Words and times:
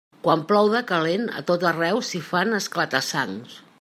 Quan 0.27 0.39
plou 0.51 0.69
de 0.75 0.79
calent, 0.91 1.27
a 1.41 1.43
tot 1.51 1.65
arreu 1.73 2.01
s'hi 2.09 2.23
fan 2.31 2.61
esclata-sangs. 2.61 3.61